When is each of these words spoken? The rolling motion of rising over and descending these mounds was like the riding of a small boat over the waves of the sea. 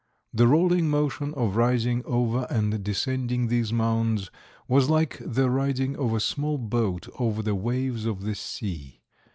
The 0.33 0.47
rolling 0.47 0.89
motion 0.89 1.31
of 1.35 1.55
rising 1.55 2.01
over 2.07 2.47
and 2.49 2.83
descending 2.83 3.49
these 3.49 3.71
mounds 3.71 4.31
was 4.67 4.89
like 4.89 5.19
the 5.23 5.47
riding 5.47 5.95
of 5.95 6.15
a 6.15 6.19
small 6.19 6.57
boat 6.57 7.07
over 7.19 7.43
the 7.43 7.53
waves 7.53 8.07
of 8.07 8.23
the 8.23 8.33
sea. 8.33 9.03